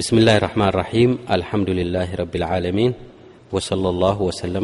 [0.00, 2.90] ብስምላይ ርሕማን ራሒም አልሓምዱ ላ ረብልዓለሚን
[3.54, 4.54] ወለ ላ ወሰለ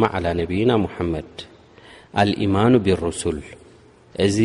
[0.41, 1.31] ነብይና ሙሐመድ
[2.21, 3.38] አልኢማኑ ብሩሱል
[4.24, 4.37] እዚ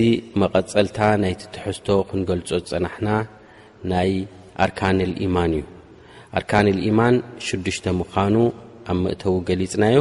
[0.41, 3.09] መቐፀልታ ናይቲ ትሕዝቶ ክንገልፆ ዝፅናሕና
[3.91, 4.11] ናይ
[4.65, 5.65] ኣርካን ልኢማን እዩ
[6.39, 7.17] ኣርካን ልኢማን
[7.47, 8.35] ሽዱሽተ ምዃኑ
[8.93, 9.97] ኣብ መእተዉ ገሊፅናዮ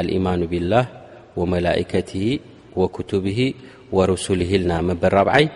[0.00, 0.88] አልኢማኑ ብላህ
[1.42, 2.10] ወመላእከት
[2.82, 3.38] ወክቱብሂ
[3.98, 5.46] ወሩሱልህልና መበር ራብዓይ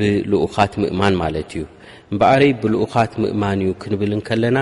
[0.00, 1.64] ብልኡኻት ምእማን ማለት እዩ
[2.12, 4.58] እምበኣረይ ብልኡኻት ምእማን እዩ ክንብልን ከለና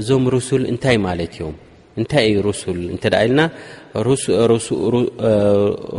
[0.00, 1.56] እዞም ሩሱል እንታይ ማለት እዮም
[2.00, 3.40] እንታይ እዩ ሩሱል እንተ ዳ ኢልና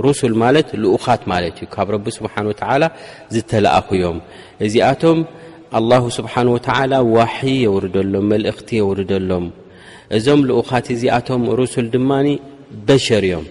[0.07, 2.83] ሩሱል ማለት ልኡኻት ማለት እዩ ካብ ረቢ ስብሓን ወተዓላ
[3.35, 4.17] ዝተላኣኽ ዮም
[4.67, 5.19] እዚኣቶም
[5.79, 9.47] ኣላሁ ስብሓን ወተዓላ ዋሒ የውርደሎም መልእኽቲ የውርደሎም
[10.17, 12.27] እዞም ልኡኻት እዚኣቶም ሩስል ድማኒ
[12.89, 13.47] በሸር እዮም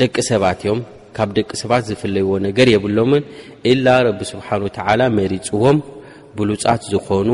[0.00, 0.80] ደቂ ሰባት እዮም
[1.16, 3.22] ካብ ደቂ ሰባት ዝፍለይዎ ነገር የብሎምን
[3.72, 5.78] ኢላ ረቢ ስብሓን ወተዓላ መሪፅዎም
[6.38, 7.28] ብሉፃት ዝኾኑ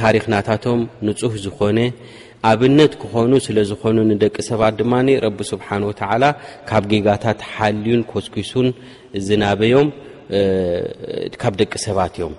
[0.00, 1.78] ታሪክናታቶም ንፁህ ዝኾነ
[2.50, 4.92] ኣብነት ክኾኑ ስለ ዝኾኑ ንደቂ ሰባት ድማ
[5.26, 6.24] ረቢ ስብሓን ወተዓላ
[6.68, 8.68] ካብ ጌጋታት ሓልዩን ኮስኪሱን
[9.26, 9.88] ዝናበዮም
[11.42, 12.34] ካብ ደቂ ሰባት እዮም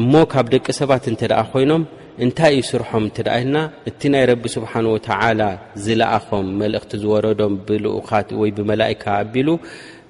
[0.00, 1.84] እሞ ካብ ደቂ ሰባት እንተ ደኣ ኮይኖም
[2.24, 3.56] እንታይ እዩ ስርሖም እንት ደኣ ኢልና
[3.88, 5.42] እቲ ናይ ረቢ ስብሓን ወተዓላ
[5.84, 9.48] ዝለኣኾም መልእኽቲ ዝወረዶም ብልኡካት ወይ ብመላእካ ኣቢሉ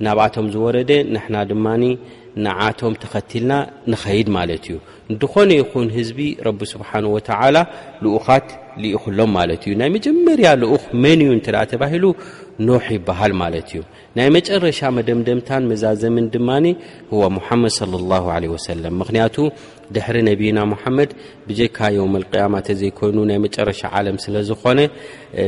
[0.04, 1.66] ናብኣቶም ዝወረደ ንሕና ድማ
[2.47, 3.53] ንዓቶም ተኸትልና
[3.92, 4.77] ንኸይድ ማለት እዩ
[5.12, 7.56] እንድኾነ ይኹን ህዝቢ ረቢ ስብሓን ወተዓላ
[8.05, 8.48] ልኡኻት
[8.83, 12.05] ሊኢኹሎም ማለት እዩ ናይ መጀመርያ ልኡክ መን እዩ እንተ ተባሂሉ
[12.69, 13.81] ኖሕ ይበሃል ማለት እዩ
[14.19, 16.50] ናይ መጨረሻ መደምደምታን መዛዘምን ድማ
[17.20, 17.75] ዎ ሙሓመድ
[18.12, 18.20] ላ
[18.55, 19.36] ወሰለም ምክንያቱ
[19.97, 21.11] ድሕሪ ነቢና ሙሓመድ
[21.48, 24.81] ብጀካ የም ቅያማተ ዘይኮይኑ ናይ መጨረሻ ዓለም ስለዝኮነ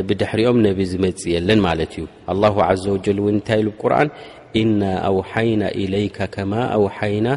[0.08, 2.42] ብድሕሪኦም ነብ ዝመፅእ የለን ማለት እዩ ኣላ
[2.82, 4.10] ዘ ወጀል እንታይ ኢሉቁርን
[4.62, 7.28] እና ኣውሓይና ኢለይከ ከማ ኣውሓይና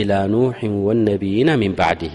[0.00, 2.14] ኢላ ኑሓ ወነብይና ምን ባዕድሂ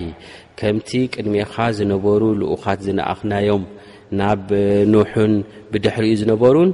[0.60, 3.64] ከምቲ ቅድሜኻ ዝነበሩ ልኡኻት ዝነኣኽናዮም
[4.22, 4.48] ናብ
[4.94, 5.34] ኑሑን
[5.72, 6.70] ብድሕሪኡ ዝነበሩን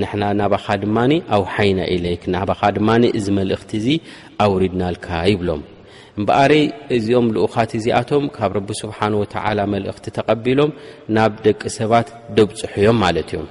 [0.00, 0.96] ንሕና ናባኻ ድማ
[1.36, 3.86] ኣውሓይና ኢለይክ ናባኻ ድማ እዚ መልእኽቲ እዙ
[4.46, 5.62] ኣውሪድናልካ ይብሎም
[6.18, 6.52] እምበኣረ
[6.96, 10.70] እዚኦም ልኡኻት እዚኣቶም ካብ ረቢ ስብሓን ወተዓላ መልእኽቲ ተቐቢሎም
[11.16, 13.48] ናብ ደቂ ሰባት ደብፅሑዮም ማለት እዮም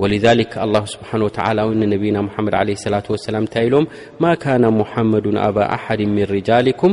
[0.00, 1.18] ولذلك الله سبحن
[1.60, 3.84] ول نና محمድ عليه اصلة وسላ ታይ ኢሎም
[4.22, 6.90] ما كان محمድ ኣባ አحድ من رጃالكم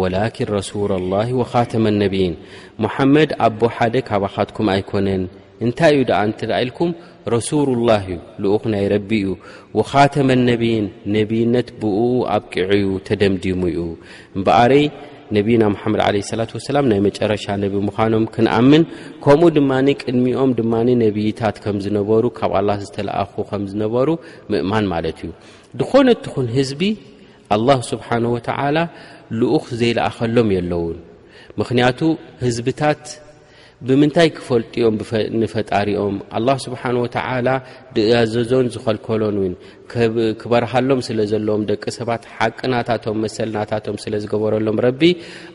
[0.00, 2.32] ولكن رسول الله وخاተم النبን
[2.84, 5.22] محمድ ኣቦ ሓደ ካባካትكم ኣይኮنን
[5.64, 6.02] እንታይ እዩ
[6.62, 6.88] ኢልكም
[7.36, 8.04] رسول الله
[8.42, 9.28] لኡ ናይ ረቢ ዩ
[9.78, 10.84] واተم النብን
[11.14, 11.82] نነት ብ
[12.36, 12.68] ኣብቂع
[13.08, 13.80] ተደمዲሙ ዩ
[14.46, 14.46] ب
[15.36, 18.82] ነብና ሙሓመድ ዓለ ሰላት ወሰላ ናይ መጨረሻ ነብ ምዃኖም ክንኣምን
[19.24, 24.08] ከምኡ ድማኒ ቅድሚኦም ድማ ነብይታት ከም ዝነበሩ ካብ ኣላ ዝተለኣኹ ከም ዝነበሩ
[24.54, 25.30] ምእማን ማለት እዩ
[25.82, 26.82] ድኾነ ትኹን ህዝቢ
[27.56, 28.76] ኣላህ ስብሓነ ወተዓላ
[29.40, 30.98] ልኡኽ ዘይለእኸሎም የለውን
[31.60, 31.98] ምክንያቱ
[32.44, 33.02] ህዝብታት
[33.88, 34.94] ብምንታይ ክፈልጥኦም
[35.42, 37.48] ንፈጣሪኦም ኣላ ስብሓን ወተዓላ
[37.94, 39.46] ድእኣዘዞን ዝኸልከሎን ው
[40.40, 45.02] ክበረካሎም ስለ ዘለዎም ደቂ ሰባት ሓቅናታቶም መሰልናታቶም ስለ ዝገበረሎም ረቢ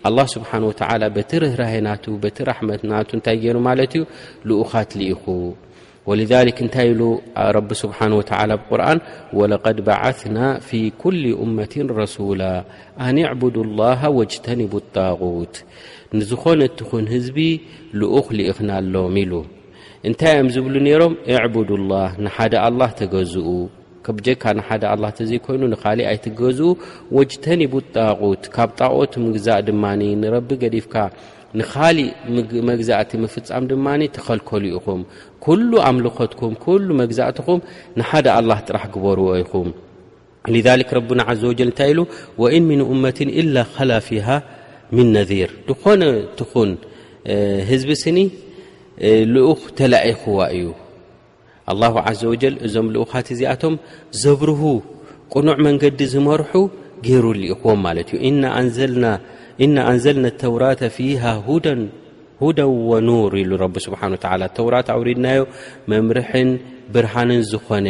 [0.10, 4.04] ኣላ ስብሓን ተዓላ በቲ ርህራ ናቱ በቲ ራሕመትናቱ እንታይ ገይሩ ማለት እዩ
[4.52, 5.24] ልኡኻት ልኢኹ
[6.10, 7.02] ወልልክ እንታይ ኢሉ
[7.58, 9.00] ረቢ ስብሓን ወተላ ብቁርን
[9.42, 10.36] ወለቀድ በዓثና
[10.70, 12.42] ፊ ኩል እመት ረሱላ
[13.08, 15.56] ኣንዕቡድ ላሃ ወጅተኒቡ ጣغት
[16.18, 17.38] ንዝኾነ ትኹን ህዝቢ
[18.00, 19.34] ልኡኽ ሊእኽናኣሎም ኢሉ
[20.08, 23.48] እንታይ እዮም ዝብሉ ነይሮም እዕቡድላህ ንሓደ ኣላ ተገዝኡ
[24.06, 26.68] ከብጀካ ንሓደ ኣላ ተዘይኮይኑ ንካሊእ ኣይትገዝኡ
[27.18, 29.84] ወጅተኒቡጣቁት ካብ ጣቆት ምግዛእ ድማ
[30.24, 30.96] ንረቢ ገዲፍካ
[31.60, 32.10] ንካሊእ
[32.70, 33.88] መግዛእቲ ምፍፃም ድማ
[34.18, 35.02] ተከልከሉ ኢኹም
[35.46, 37.60] ኩሉ ኣምልኮትኩም ኩሉ መግዛእትኹም
[38.02, 39.70] ንሓደ ኣላ ጥራሕ ግበርዎ ይኹም
[40.54, 42.00] ሊክ ረቡና ዘ ወጀል እንታይ ኢሉ
[42.42, 44.28] ወኢን ምን እመትን ኢላ ከላ ፊሃ
[44.94, 45.32] ም ነር
[45.70, 46.04] ንኾነ
[46.40, 46.70] ትኹን
[47.70, 48.18] ህዝቢ ስኒ
[49.36, 50.68] ልኡኽ ተላኢኽዋ እዩ
[51.72, 53.76] ኣላه ዓዘ ወጀል እዞም ልኡኻት እዚኣቶም
[54.24, 54.62] ዘብርሁ
[55.34, 56.52] ቅኑዕ መንገዲ ዝመርሑ
[57.08, 58.20] ገይሩ ልኢኽዎም ማለት እዩ
[59.66, 61.24] እና ኣንዘልና ተውራት ፊሃ
[62.42, 62.58] ሁዳ
[62.92, 64.02] ወኑር ኢሉ ረቢ ስብሓ
[64.42, 65.42] ላ ተውራት ኣውሪድናዮ
[65.92, 66.50] መምርሕን
[66.94, 67.88] ብርሃንን ዝኮነ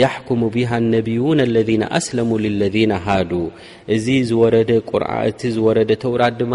[0.00, 3.30] ያሕኩሙ ብሃ ነብዩን ለና ኣስለሙ ልለና ሃዱ
[3.96, 4.16] እቲ
[5.54, 6.54] ዝወረደ ተዉራት ድማ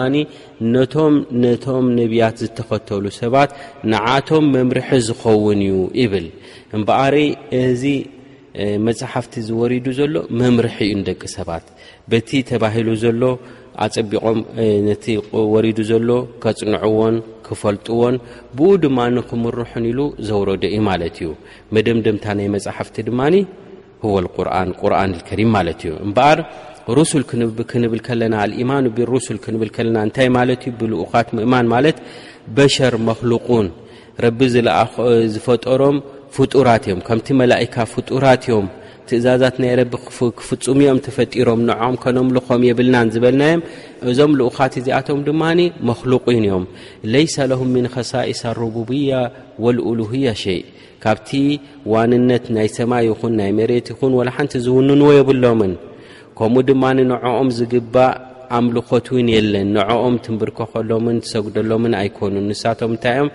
[0.76, 1.16] ነቶም
[1.46, 3.52] ነቶም ነብያት ዝተኸተሉ ሰባት
[3.94, 6.28] ንዓቶም መምርሒ ዝኸውን እዩ ይብል
[6.78, 7.18] እምበኣሪ
[7.64, 7.86] እዚ
[8.88, 11.66] መፅሓፍቲ ዝወሪዱ ዘሎ መምርሒ እዩ ንደቂ ሰባት
[12.12, 13.22] በቲ ተባሂሉ ዘሎ
[13.86, 14.40] ኣፀቢቆም
[14.88, 15.06] ነቲ
[15.54, 16.10] ወሪዱ ዘሎ
[16.44, 17.16] ከፅንዕዎን
[17.48, 18.16] ክፈልጥዎን
[18.58, 21.30] ብኡ ድማ ንክምርሑን ኢሉ ዘውረዶ እዩ ማለት እዩ
[21.76, 23.36] መደምደምታ ናይ መፅሓፍቲ ድማኒ
[24.06, 24.16] ህወ
[24.70, 26.40] ንቁርኣንከሪም ማለት እዩ እምበኣር
[26.98, 27.24] ሩስል
[27.70, 32.00] ክንብል ከለና ኣልኢማኑ ብን ሩስል ክንብል ከለና እንታይ ማለት እዩ ብልኡኻት ምእማን ማለት
[32.56, 33.68] በሸር መክሉቁን
[34.26, 35.98] ረቢ ዝዝፈጠሮም
[36.38, 38.68] ፍጡራት እዮም ከምቲ መላእካ ፍጡራት እዮም
[39.10, 39.96] ትእዛዛት ናይ ረቢ
[40.48, 43.62] ክፍፁምኦም ተፈጢሮም ንዖም ከነምልኾም የብልናን ዝበልናዮም
[44.12, 45.60] እዞም ልኡካት እዚኣቶም ድማኒ
[45.90, 46.66] መክሉቅን እዮም
[47.14, 49.12] ለይሰ ለሁም ምን ከሳኢሳ ረቡብያ
[49.66, 50.62] ወልኡሉህያ ሸይ
[51.06, 51.32] ካብቲ
[51.94, 55.74] ዋንነት ናይ ሰማይ ይኹን ናይ መሬት ይኹን ወላ ሓንቲ ዝውንንዎ የብሎምን
[56.38, 58.14] ከምኡ ድማ ንዕኦም ዝግባእ
[58.60, 63.30] ኣምልኮት ውን የለን ንዕኦም ትንብርከኸሎምን ትሰግደሎምን ኣይኮኑን ንሳቶም እንታይ እዮም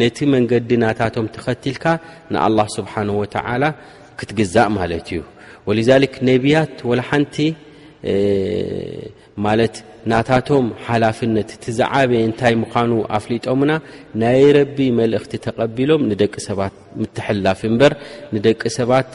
[0.00, 1.84] ነቲ መንገድናታቶም ትኸትልካ
[2.32, 3.64] ንኣላ ስብሓን ወተዓላ
[4.22, 5.20] ክትግዛእ ማለት እዩ
[5.68, 7.36] ወለዛሊክ ነቢያት ወሓንቲ
[9.46, 9.74] ማለት
[10.10, 13.72] ናታቶም ሓላፍነት እቲ ዝዓበየ እንታይ ምዃኑ ኣፍሊጦምና
[14.22, 17.92] ናይ ረቢ መልእኽቲ ተቀቢሎም ንደቂ ሰባት ምትሕላፊ እምበር
[18.36, 19.10] ንደቂ ሰባት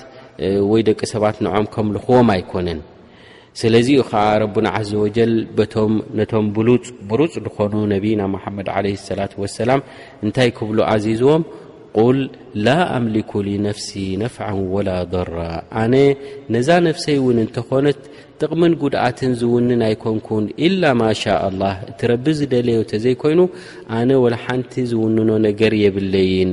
[0.72, 2.80] ወይ ደቂ ሰባት ንዖም ከምልኽቦም ኣይኮነን
[3.62, 5.32] ስለዚኡ ከዓ ረቡና ዘ ወጀል
[5.94, 9.82] ም ነቶም ብሉፅ ብሩፅ ንኾኑ ነቢና መሓመድ ዓለ ሰላት ወሰላም
[10.26, 11.44] እንታይ ክብሉ ኣዚዝዎም
[12.06, 12.18] ል
[12.66, 13.34] ላ ኣምሊኩ
[13.68, 13.90] ነፍሲ
[14.24, 15.36] ነፍዓ ወላ ضራ
[15.84, 15.94] ኣነ
[16.54, 18.00] ነዛ ነፍሰይ እውን እንተኾነት
[18.40, 21.24] ጥቕምን ጉድኣትን ዝውንን ኣይኮንኩን ኢላ ማሻ
[21.62, 23.40] ላ እቲ ረቢ ዝደለየ እተዘይኮይኑ
[24.00, 26.52] ኣነ ወሓንቲ ዝውንኖ ነገር የብለይን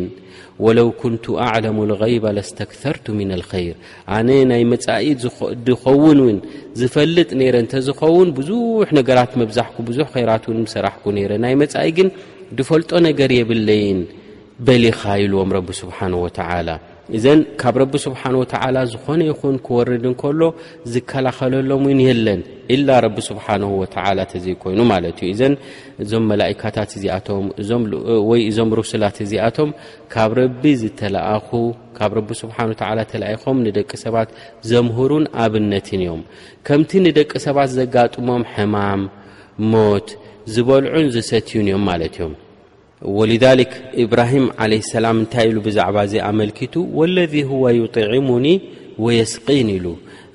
[0.64, 3.76] ወለው ኩንቱ ኣዕለሙ غይባ ለስተክርቱ ምና ልኸይር
[4.16, 5.06] ኣነ ናይ መፃኢ
[5.68, 6.38] ዝኸውን ውን
[6.80, 9.98] ዝፈልጥ ነይረ እንተዝኸውን ብዙሕ ነገራት መብዛኩ ብዙ
[10.32, 12.08] ራት ን ሰራሕኩ ነረ ናይ መኢ ግን
[12.58, 14.00] ድፈልጦ ነገር የብለይን
[14.66, 16.68] በሊኻ ይልዎም ረቢ ስብሓን ወተዓላ
[17.16, 20.42] እዘን ካብ ረቢ ስብሓን ወተዓላ ዝኾነ ይኹን ክወርድን ከሎ
[20.92, 22.40] ዝከላኸለሎም ውን የለን
[22.74, 25.54] ኢላ ረቢ ስብሓን ወተዓላ ተዘይኮይኑ ማለት እዩ እዘን
[26.02, 27.44] እዞም መላእካታት እዚኣቶም
[28.30, 29.72] ወይ እዞም ሩሱላት እዚኣቶም
[30.14, 31.50] ካብ ረቢ ዝተላኣኹ
[31.98, 34.30] ካብ ረቢ ስብሓን ወተዓላ ዝተለኣኹም ንደቂ ሰባት
[34.70, 36.22] ዘምህሩን ኣብነትን እዮም
[36.68, 39.02] ከምቲ ንደቂ ሰባት ዘጋጥሞም ሕማም
[39.74, 40.08] ሞት
[40.54, 42.34] ዝበልዑን ዝሰትዩን እዮም ማለት እዮም
[43.18, 43.72] ወልዛሊክ
[44.02, 48.46] ኢብራሂም ዓለ ሰላም እንታይ ኢሉ ብዛዕባ እዚ ኣመልኪቱ ወለذ ዋ ዩጥዒሙኒ
[49.04, 49.86] ወየስቅን ኢሉ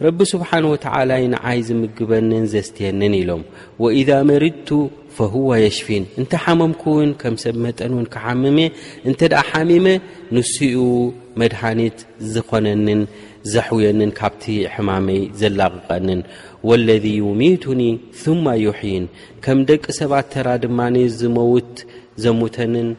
[0.06, 3.42] ረቢ ስብሓን ወተዓላይ ንዓይ ዝምግበንን ዘስትየንን ኢሎም
[3.84, 4.70] ወኢዛ መሪድቱ
[5.18, 8.58] ፈሁዋ የሽፊን እንታይ ሓመምክውን ከም ሰብ መጠን እውን ክሓምመ
[9.10, 9.86] እንተዳኣ ሓሚመ
[10.38, 10.82] ንስኡ
[11.42, 11.98] መድሃኒት
[12.34, 13.02] ዝኮነንን
[13.54, 14.44] ዘሕውየንን ካብቲ
[14.76, 16.22] ሕማመይ ዘላቕቀንን
[16.70, 17.82] ወለذ ዩሚቱኒ
[18.46, 19.06] ማ ዩሕይን
[19.44, 20.80] ከም ደቂ ሰባት ተራ ድማ
[21.20, 21.74] ዝመውት
[22.24, 22.90] ዘሙተንን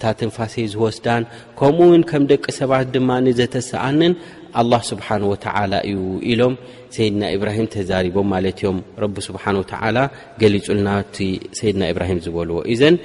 [0.00, 1.22] እታ ትንፋሰይ ዝወስዳን
[1.58, 4.12] ከምኡውን ከም ደቂ ሰባት ድማዘተሰኣንን
[4.60, 5.98] ኣላ ስብሓን ወተዓላ እዩ
[6.30, 6.54] ኢሎም
[6.94, 9.98] ሰይድና ኢብራሂም ተዛሪቦም ማለት እዮም ረቢ ስብሓ ወተዓላ
[10.42, 11.16] ገሊፁልናቲ
[11.58, 12.96] ሰይድና ኢብራሂም ዝበልዎ እዘን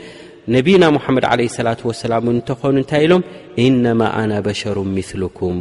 [0.55, 3.23] ነብና ሙሓመድ ዓለ ሰላ ወሰላ እንተኾኑ እንታይ ኢሎም
[3.65, 5.59] ኢነማ ኣና በሸሩ ምስልኩም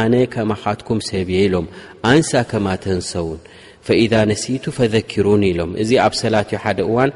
[0.00, 1.66] ኣነ ከማካትኩም ሰብየ ኢሎም
[2.10, 3.40] ኣንሳ ከማ ተንሰውን
[3.88, 7.10] ፈኢ ነሲቱ ፈዘኪሩን ኢሎም እዚ ኣብ ሰላት ዩ ሓደ እዋን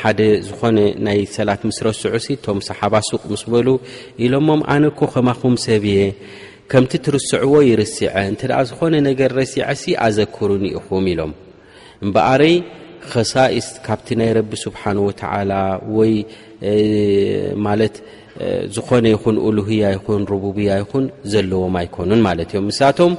[0.00, 3.68] ሓደ ዝኾነ ናይ ሰላት ምስ ረስዑሲ እቶም ሰሓባሱቅ ምስ በሉ
[4.24, 5.98] ኢሎሞም ኣነ ኮ ከማኹም ሰብ የ
[6.70, 11.32] ከምቲ ትርስዕዎ ይርሲዐ እንተደኣ ዝኾነ ነገር ረሲዐሲ ኣዘክሩን ኢኹም ኢሎም
[12.04, 12.54] እምበኣረይ
[13.12, 13.34] ከሳ
[13.86, 15.52] ካብቲ ናይ ረቢ ስብሓን ወተዓላ
[15.96, 16.12] ወይ
[17.66, 17.96] ማለት
[18.74, 23.12] ዝኾነ ይኹን እሉህያ ይኹን ረቡብያ ይኹን ዘለዎም ኣይኮኑን ማለት እዮም ምሳቶም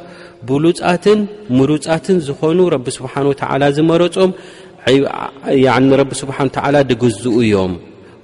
[0.49, 1.19] ብሉፃትን
[1.57, 4.31] ምሉፃትን ዝኾኑ ረቢ ስብሓን ወተዓላ ዝመረፆም
[5.89, 7.71] ንረቢ ስብሓን ተላ ድግዝኡ እዮም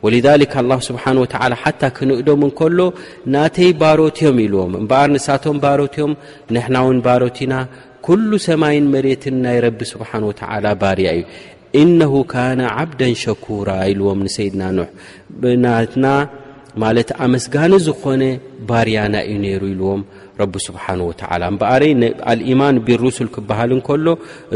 [0.04, 0.19] ወልሊ
[0.72, 1.25] ላ ስብሓ ወ
[1.62, 2.80] ሓታ ክንእዶም እንከሎ
[3.33, 6.14] ናተይ ባሮትዮም ኢልዎም እምበኣር ንሳቶም ባሮትዮም
[6.56, 7.54] ንሕና ውን ባሮቲና
[8.06, 11.26] ኩሉ ሰማይን መሬትን ናይ ረቢ ስብሓን ወላ ባርያ እዩ
[11.81, 12.00] ኢነ
[12.33, 14.90] ካነ ዓብዳ ሸኩራ ኢልዎም ንሰይድና ኖሕ
[15.66, 16.06] ናትና
[16.83, 18.24] ማለት ኣመስጋኒ ዝኾነ
[18.71, 20.02] ባርያና እዩ ነይሩ ይልዎም
[20.42, 21.83] ረቢ ስብሓ ወተዓላ እምበኣሪ
[22.31, 24.07] ኣልእማን ብሩሱል ክበሃል ንከሎ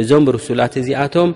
[0.02, 1.32] እዞም ርሱላት እዚኣቶም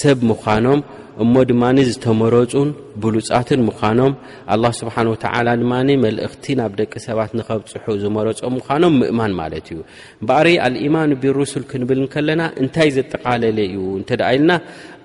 [0.00, 0.80] ሰብ ምዃኖም
[1.22, 2.68] እሞ ድማኒ ዝተመረፁን
[3.04, 4.12] ብሉፃትን ምዃኖም
[4.54, 5.72] ኣላ ስብሓን ወተዓላ ድማ
[6.04, 9.80] መልእኽቲ ናብ ደቂ ሰባት ንኸብፅሑ ዝመረፆ ምዃኖም ምእማን ማለት እዩ
[10.20, 14.52] እምበኣረ ኣልእማን ብርስል ክንብል ከለና እንታይ ዘጠቃለለ እዩ እንተዳ ኢልና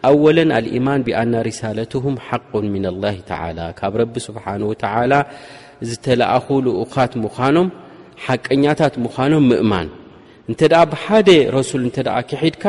[0.10, 5.14] ኣወለን ኣልእማን ብኣና ሪሳለትሁም ሓቁን ምና ላ ተዓላ ካብ ረቢ ስብሓን ወተዓላ
[5.90, 7.68] ዝተለኣኹሉ ኡካት ምዃኖም
[8.26, 9.88] ሓቀኛታት ምዃኖም ምእማን
[10.50, 11.98] እንተ ብሓደ ረሱል እተ
[12.30, 12.64] ክሒድካ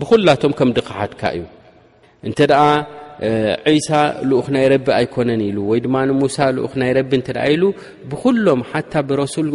[0.00, 1.44] ብኩላቶም ከም ዲክሓድካ እዩ
[2.28, 2.38] እንተ
[3.72, 3.88] ዒሳ
[4.28, 7.62] ልኡ ናይ ረቢ ኣይኮነን ኢሉ ወይ ድማ ሙሳ ልኡ ናይ ረቢ እ ኢሉ
[8.10, 9.48] ብኩሎም ሓታ ብረሱል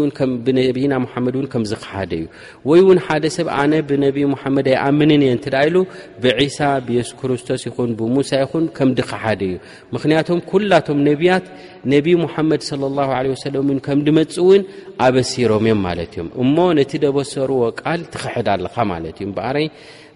[0.45, 2.25] ብነቢና ሙሓመድ እን ከም ዝክሓደ እዩ
[2.69, 5.77] ወይ እውን ሓደ ሰብ ኣነ ብነብ ሙሓመድ ኣይኣምንን እየ እ ኢሉ
[6.25, 9.57] ብሳ ብየሱስ ክርስቶስ ይኹን ብሙሳ ይኹን ከም ዲክሓደ እዩ
[9.97, 11.47] ምክንያቶም ኩላቶም ነብያት
[11.93, 14.61] ነቢ ሙሓመድ ለ ላ ለ ሰለም ከም ድመፅ እውን
[15.05, 19.67] ኣበሲሮም እዮም ማለት እዮም እሞ ነቲ ደበሰርዎ ቃል ትክሕድ ኣለካ ማለት እዩ በኣረይ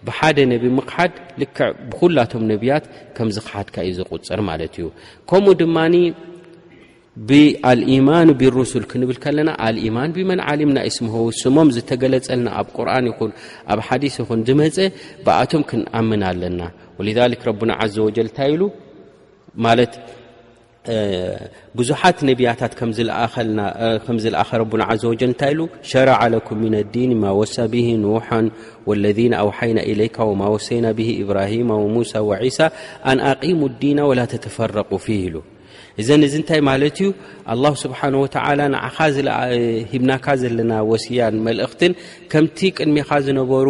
[0.07, 2.85] ብሓደ ነብ ምክሓድ ልክዕ ብኩላቶም ነቢያት
[3.17, 4.87] ከምዝ ክሓድካ እዩ ዝቁፅር ማለት እዩ
[5.31, 5.77] ከምኡ ድማ
[7.29, 13.31] ብኣልኢማኑ ብሩስል ክንብል ከለና ኣልማን ብመንዓሊምና እስምሆስሞም ዝተገለፀልና ኣብ ቁርን ይኹን
[13.73, 14.77] ኣብ ሓዲስ ይኹን ዝመፀ
[15.25, 16.61] ብኣቶም ክንኣምን ኣለና
[16.99, 18.61] ወሊክ ረብና ዘ ወጀል እንታይሉ
[19.65, 19.93] ማለት
[21.75, 22.73] بዙحت نبيتت
[24.07, 28.49] م زلأخ ربن عز وج نت ل شرع لكم من الدين ما وسى به نوحا
[28.87, 32.69] والذين أوحينا إليك وما وسينا به إبراهيم وموسى وعيسى
[33.05, 35.41] أن أقيم الدين ولا تتفرقا فيه ال
[36.01, 37.07] እዘን እዚ እንታይ ማለት እዩ
[37.53, 38.97] ኣላሁ ስብሓን ወተዓላ ንዓኻ
[39.91, 41.93] ሂብናካ ዘለና ወስያን መልእኽትን
[42.31, 43.67] ከምቲ ቅድሚካ ዝነበሩ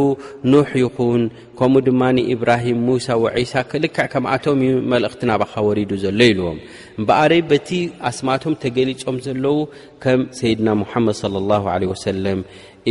[0.54, 1.24] ኖሕ ይኹን
[1.60, 2.02] ከምኡ ድማ
[2.36, 6.58] ኢብራሂም ሙሳ ወዒሳ ክልክዕ ከምኣቶም እዩ መልእኽትን ኣብካ ወሪዱ ዘሎ ኢልዎም
[7.00, 7.70] እምበኣረይ በቲ
[8.10, 9.58] ኣስማቶም ተገሊፆም ዘለዉ
[10.06, 12.42] ከም ሰይድና ሙሓመድ ለ ላ ለ ወሰለም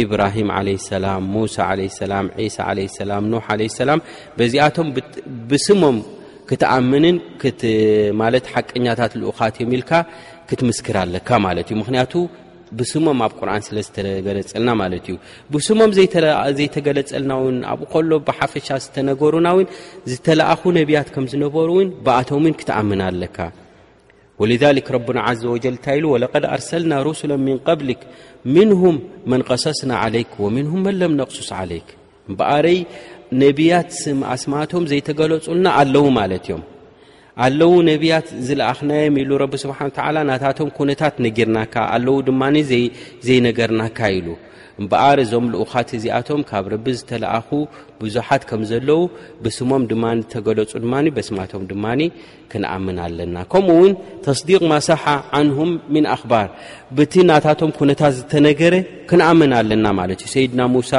[0.04, 2.12] ኢብራሂም ዓለ ሰላም ሙሳ ለ ሰላ
[2.56, 4.00] ሳ ለ ሰላ ኖ ዓለ ሰላም
[4.38, 4.88] በዚኣቶም
[5.50, 5.96] ብስሞም
[6.50, 7.16] ክትኣምንን
[8.20, 9.90] ማለት ሓቀኛታት ልኡካት ዮም ኢልካ
[10.50, 12.12] ክትምስክር ኣለካ ማለት እዩ ምክንያቱ
[12.78, 15.14] ብስሞም ኣብ ቁርኣን ስለ ዝተገለፀልና ማለት እዩ
[15.54, 19.66] ብስሞም ዘይተገለፀልና ውን ኣብኡ ከሎ ብሓፈሻ ዝተነገሩና ውን
[20.12, 23.38] ዝተለኣኹ ነብያት ከም ዝነበሩ እውን ብኣቶም ን ክትኣምን ኣለካ
[24.42, 28.02] ወልልክ ረብና ዘ ወጀል እንታይሉ ወለቀድ ኣርሰልና ሩስለ ምንቀብልክ
[28.56, 28.98] ምንሁም
[29.32, 31.88] መንቀሰስና ዓለይክ ወምንሁም መለም ነቕሱስ ዓለይክ
[32.38, 32.78] በረይ
[33.42, 36.62] ነቢያት ስም ኣስማቶም ዘይተገለፁልና ኣለዉ ማለት እዮም
[37.46, 42.56] ኣለዉ ነብያት ዝለኣኽናዮም ኢሉ ረቢ ስብሓን ተዓላ ናታቶም ኩነታት ነጊርናካ ኣለዉ ድማኒ
[43.26, 44.28] ዘይነገርናካ ኢሉ
[44.80, 47.48] እምበኣር እዞም ልኡካት እዚኣቶም ካብ ረቢ ዝተለኣኹ
[48.02, 49.00] ብዙሓት ከም ዘለው
[49.44, 52.00] ብስሞም ድማኒ ዝተገለፁ ድማ በስማቶም ድማኒ
[52.52, 53.92] ክንኣምን ኣለና ከምኡ እውን
[54.26, 55.04] ተስዲቅ ማሳሓ
[55.40, 56.48] ዓንሁም ምን ኣኽባር
[56.98, 58.74] ብቲ ናታቶም ኩነታት ዝተነገረ
[59.10, 60.92] ክነኣምን ኣለና ማለት እዩ ሰይድና ሙሳ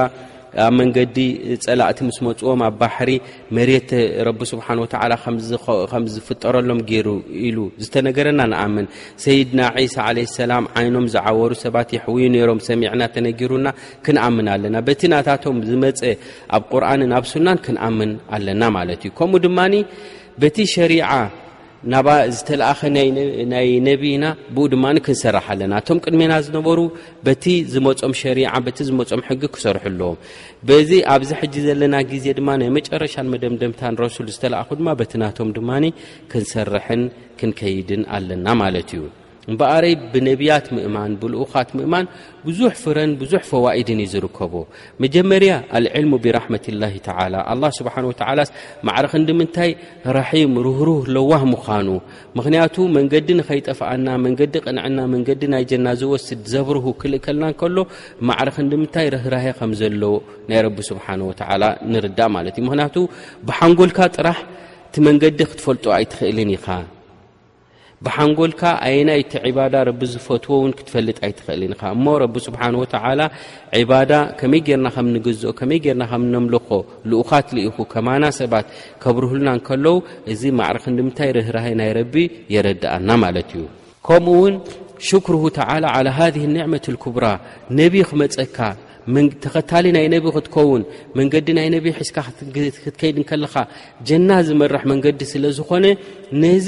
[0.66, 1.18] ኣብ መንገዲ
[1.66, 3.12] ፀላእቲ ምስ መፅዎም ኣብ ባሕሪ
[3.58, 3.90] መሬት
[4.28, 5.14] ረቢ ስብሓን ወተዓላ
[5.94, 7.08] ከም ዝፍጠረሎም ገይሩ
[7.50, 8.88] ኢሉ ዝተነገረና ንኣምን
[9.26, 13.68] ሰይድና ዒሳ ዓለ ሰላም ዓይኖም ዝዓወሩ ሰባት ይሕው ነይሮም ሰሚዕና ተነጊሩና
[14.08, 16.04] ክንኣምን ኣለና በቲ ናታቶም ዝመፀ
[16.58, 19.74] ኣብ ቁርኣንን ኣብ ሱናን ክንኣምን ኣለና ማለት እዩ ከምኡ ድማኒ
[20.44, 21.08] በቲ ሸሪዓ
[21.92, 22.02] ና
[22.38, 22.82] ዝተለኣኸ
[23.52, 26.80] ናይ ነቢና ብኡ ድማ ክንሰራሓ ኣለና እቶም ቅድሜና ዝነበሩ
[27.26, 30.20] በቲ ዝመፆም ሸሪዓ በቲ ዝመፆም ሕጊ ክሰርሑ ኣለዎም
[30.70, 35.72] በዚ ኣብዚ ሕጂ ዘለና ግዜ ድማ ናይ መጨረሻን መደምደምታንረሱል ዝተለኣኹ ድማ በቲ ናቶም ድማ
[36.34, 37.04] ክንሰርሕን
[37.42, 39.02] ክንከይድን ኣለና ማለት እዩ
[39.52, 42.06] እምበኣረይ ብነቢያት ምእማን ብልኡኻት ምእማን
[42.48, 44.54] ብዙሕ ፍረን ብዙሕ ፈዋኢድን እዩ ዝርከቦ
[45.04, 46.88] መጀመርያ ኣልዕልሙ ብራሕመት ላ
[47.22, 48.40] ዓላ ኣላ ስብሓን ወላ
[48.90, 49.72] ማዕረክ ንድምንታይ
[50.18, 51.90] ራሒም ርህሩህ ለዋህ ምዃኑ
[52.38, 57.78] ምክንያቱ መንገዲ ንኸይጠፍኣና መንገዲ ቕንዕና መንገዲ ናይ ጀና ዘወስድ ዘብርህ ክልእ ከልና ከሎ
[58.30, 60.16] ማዕርክ ንድምንታይ ረህራህ ከም ዘለዎ
[60.52, 62.98] ናይ ረቢ ስብሓን ወተዓላ ንርዳእ ማለት እዩ ምክንያቱ
[63.50, 64.40] ብሓንጎልካ ጥራሕ
[64.90, 66.68] እቲ መንገዲ ክትፈልጦ ኣይትኽእልን ኢኻ
[68.06, 73.22] ብሓንጎልካ ኣይና ይቲ ዕባዳ ረቢ ዝፈትዎ ውን ክትፈልጥ ኣይትኽእልኢኒካ እሞ ረቢ ስብሓንወተላ
[73.80, 76.70] ዕባዳ ከመይ ገርና ከምንግዝኦ ከመይ ገርና ከም ነምልኮ
[77.12, 78.68] ልኡካት ልኢኹ ከማና ሰባት
[79.04, 79.96] ከብርህልና እከለዉ
[80.34, 82.16] እዚ ማዕርክ ምንታይ ርህርህ ናይ ረቢ
[82.56, 83.66] የረድኣና ማለት እዩ
[84.10, 84.56] ከምኡ ውን
[85.10, 87.26] ሽክርሁ ተዓላ ላ ሃ ኒዕመት ልኩብራ
[87.82, 88.58] ነቢ ክመፀካ
[89.44, 90.82] ተኸታሊ ናይ ነብ ክትከውን
[91.20, 92.18] መንገዲ ናይ ነብ ሒዝካ
[92.84, 93.56] ክትከይድ ከለካ
[94.08, 95.86] ጀና ዝመራሕ መንገዲ ስለ ዝኾነ
[96.44, 96.68] ነዚ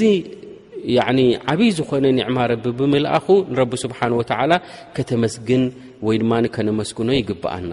[1.50, 4.52] ዓብይ ዝኾነ ንዕማረብ ብምልኣኹ ንረቢ ስብሓን ወተዓላ
[4.96, 5.62] ከተመስግን
[6.06, 7.72] ወይ ድማ ከነመስግኖ ይግብኣና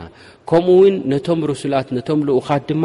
[0.50, 2.84] ከምኡውን ነቶም ርስላት ነቶም ልኡኻት ድማ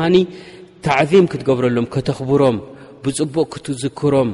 [0.85, 2.57] ተዕዚም ክትገብረሎም ከተኽብሮም
[3.07, 4.31] ብፅቡቅ ክትዝክሮም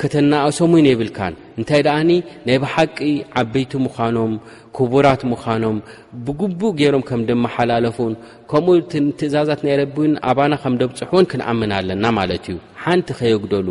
[0.00, 2.10] ከተናእሶም እውን የብልካን እንታይ ደኣኒ
[2.46, 2.96] ናይ ብሓቂ
[3.40, 4.32] ዓበይቲ ምዃኖም
[4.76, 5.78] ክቡራት ምዃኖም
[6.26, 8.14] ብግቡእ ገይሮም ከም ድመሓላለፉን
[8.50, 8.76] ከምኡ
[9.20, 13.68] ትእዛዛት ናይረቢእን ኣባና ከም ደብፅሑእዎን ክንኣምን ኣለና ማለት እዩ ሓንቲ ከየግደሉ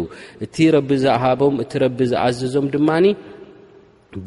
[0.47, 3.05] እቲ ረቢ ዝሃቦም እቲ ረቢ ዝኣዝዞም ድማኒ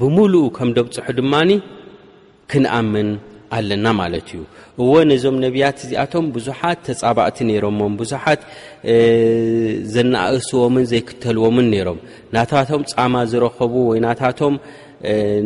[0.01, 1.51] ብምሉኡ ከም ደብፅሑ ድማኒ
[2.53, 3.11] ክንኣምን
[3.57, 4.43] ኣለና ማለት እዩ
[4.83, 8.43] እዎ ነዞም ነቢያት እዚኣቶም ብዙሓት ተፃባእቲ ነይሮሞም ብዙሓት
[9.95, 11.99] ዘናእስዎምን ዘይክተልዎምን ነይሮም
[12.37, 14.57] ናታቶም ፃማ ዝረከቡ ወይ ናታቶም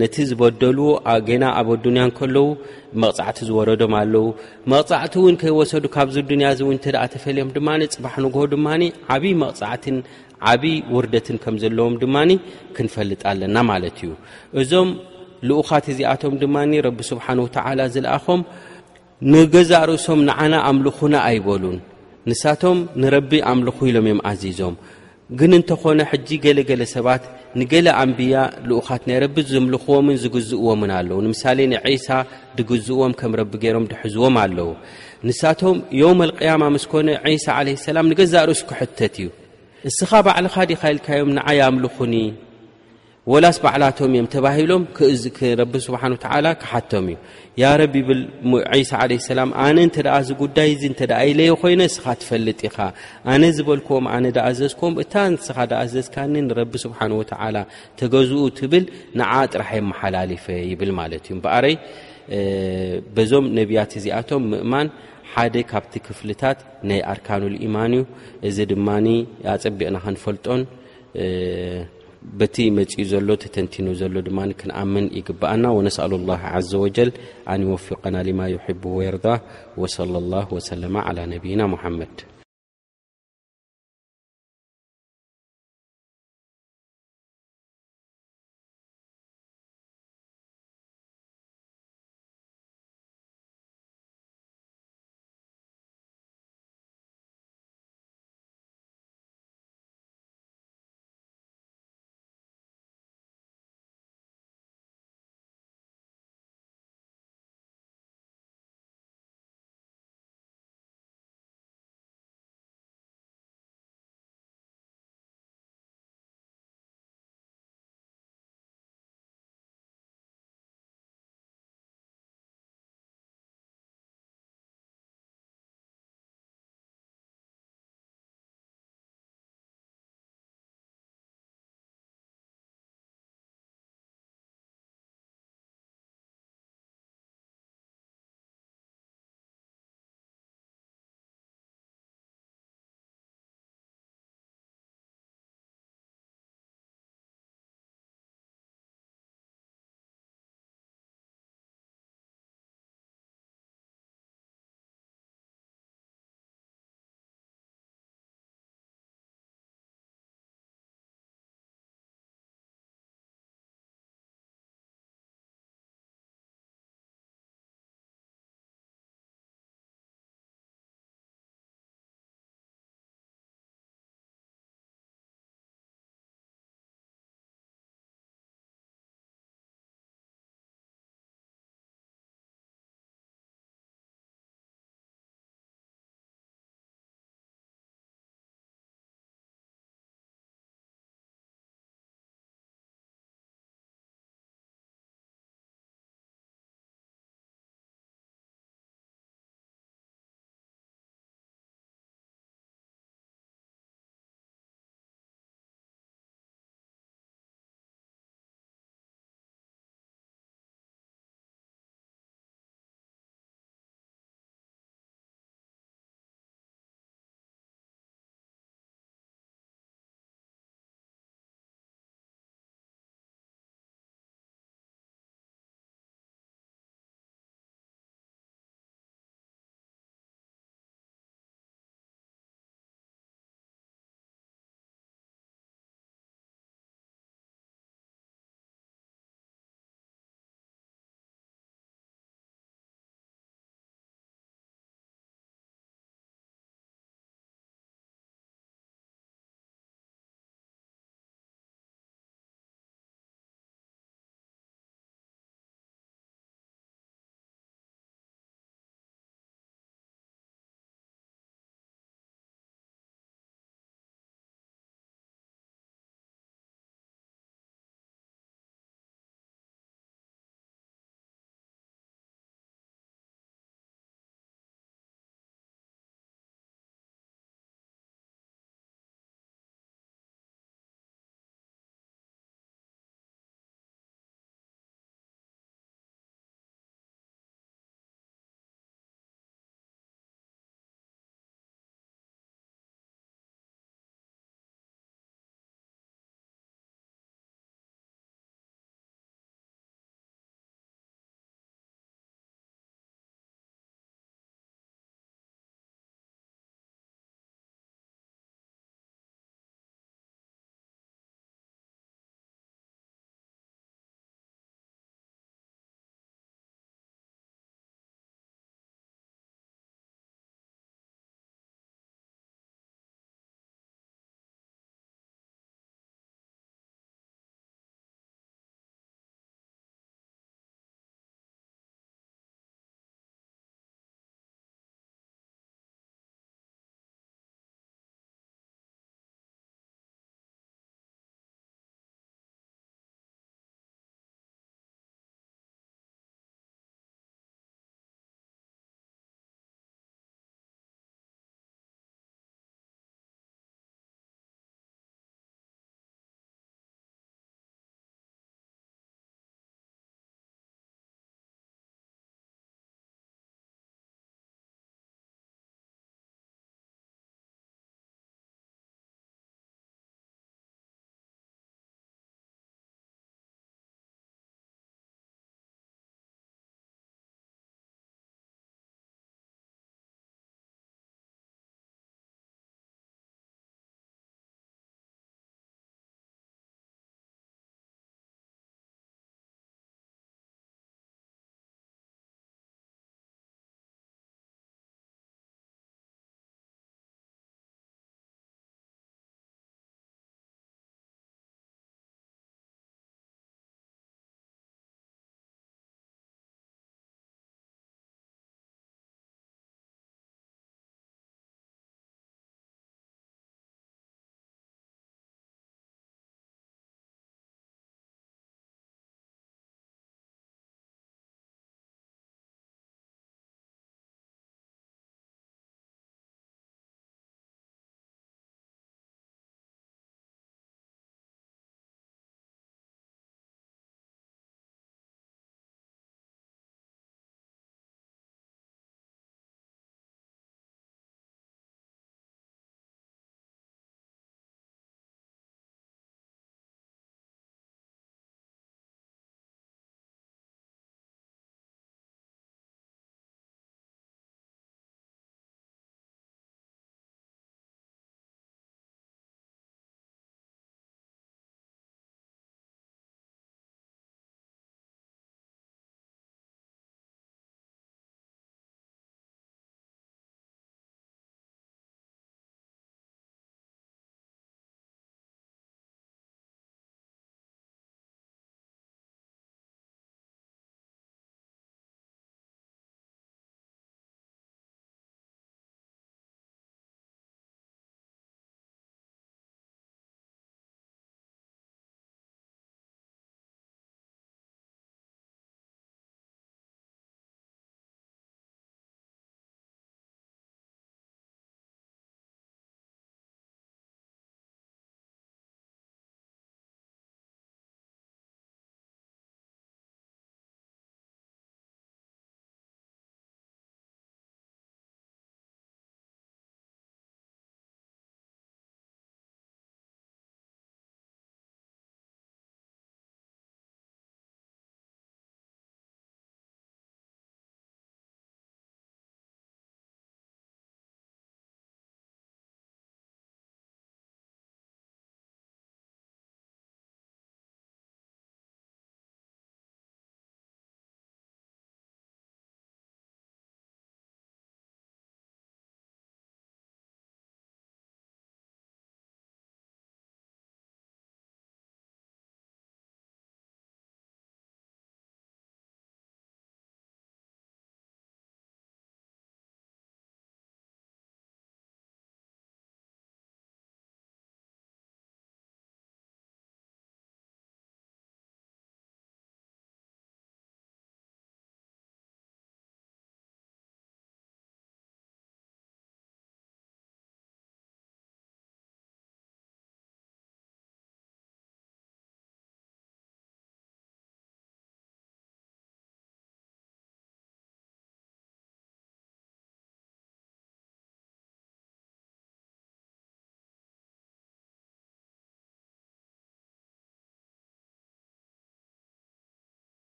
[0.00, 0.86] ነቲ ዝበደልዎ
[1.28, 2.46] ገና ኣብ ኣዱንያ ከለዉ
[3.02, 4.24] መቕፃዕቲ ዝወረዶም ኣለዉ
[4.72, 8.82] መቕፃዕቲ እውን ከይወሰዱ ካብዚ ዱንያ እዚ እ ተደኣ ተፈልዮም ድማ ፅባሕ ንግ ድማኒ
[9.14, 9.96] ዓብይ መቕፃዕትን
[10.50, 12.30] ዓብይ ውርደትን ከም ዘለዎም ድማኒ
[12.78, 14.12] ክንፈልጥ ኣለና ማለት እዩ
[14.62, 14.90] እዞም
[15.46, 18.40] ልኡኻት እዚኣቶም ድማኒ ረቢ ስብሓን ወትዓላ ዝለኣኾም
[19.32, 21.78] ንገዛርእሶም ንዓና ኣምልኹና ኣይበሉን
[22.30, 24.74] ንሳቶም ንረቢ ኣምልኹ ኢሎም እዮም ዓዚዞም
[25.38, 27.22] ግን እንተኾነ ሕጂ ገለገለ ሰባት
[27.60, 28.34] ንገለ ኣንብያ
[28.68, 32.08] ልኡኻት ናይ ረቢ ዘምልኽዎምን ዝግዝእዎምን ኣለዉ ንምሳሌ ንዒሳ
[32.58, 34.68] ድግዝእዎም ከም ረቢ ገይሮም ድሕዝዎም ኣለዉ
[35.28, 39.28] ንሳቶም ዮም ኣልቅያማ ምስኮነ ዒሳ ዓለ ሰላም ንገዛርእስ ክሕተት እዩ
[39.90, 42.14] እስኻ ባዕልኻ ዲካ ኢልካዮም ንዓይ ኣምልኹኒ
[43.32, 44.82] ወላስ በዕላቶም እዮም ተባሂሎም
[45.60, 47.16] ረቢ ስብሓን ወዓላ ክሓቶም እዩ
[47.62, 52.60] ያ ረቢ ብልሳ ዓለ ሰላም ኣነ እንተደ ዚ ጉዳይ ዚ እተ ኢለየ ኮይነ ስካ ትፈልጥ
[52.68, 52.76] ኢኻ
[53.32, 57.56] ኣነ ዝበልክዎም ኣነ ዳኣዘዝኮም እታን ስኻ ዳኣዘዝካኒ ንረቢ ስብሓን ወተዓላ
[58.02, 58.86] ተገዝኡ ትብል
[59.22, 61.76] ንዓ ጥራሕ የመሓላልፈ ይብል ማለት እዩ በኣረይ
[63.18, 64.88] በዞም ነቢያት እዚኣቶም ምእማን
[65.34, 66.58] ሓደ ካብቲ ክፍልታት
[66.88, 68.06] ናይ ኣርካኖልኢማን እዩ
[68.48, 68.88] እዚ ድማ
[69.58, 70.62] ኣፀቢቕና ክንፈልጦን
[72.40, 77.10] በቲ መፅኡ ዘሎ ተተንቲኖ ዘሎ ድማ ክንኣምን ይግብኣና ነስኣሉ لላه ዘ وጀል
[77.52, 79.24] ኣንወፊقና ሊማ ሕب ወርዳ
[79.82, 79.96] ወص
[80.32, 80.34] ላ
[80.68, 80.80] ሰ
[81.32, 82.16] ነብና ሓመድ